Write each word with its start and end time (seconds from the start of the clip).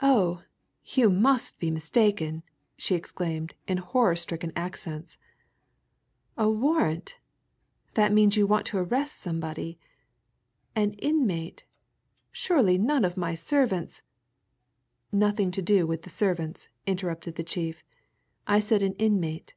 "Oh, 0.00 0.42
you 0.86 1.10
must 1.10 1.58
be 1.58 1.70
mistaken!" 1.70 2.42
she 2.78 2.94
exclaimed 2.94 3.52
in 3.68 3.76
horror 3.76 4.16
stricken 4.16 4.54
accents. 4.56 5.18
"A 6.38 6.48
warrant? 6.50 7.18
that 7.92 8.10
means 8.10 8.38
you 8.38 8.46
want 8.46 8.64
to 8.68 8.78
arrest 8.78 9.16
somebody. 9.16 9.78
An 10.74 10.94
inmate 10.94 11.64
surely 12.32 12.78
none 12.78 13.04
of 13.04 13.18
my 13.18 13.34
servants" 13.34 14.00
"Nothing 15.12 15.50
to 15.50 15.60
do 15.60 15.86
with 15.86 16.10
servants," 16.10 16.70
interrupted 16.86 17.34
the 17.34 17.44
chief. 17.44 17.84
"I 18.46 18.60
said 18.60 18.82
an 18.82 18.94
inmate. 18.94 19.52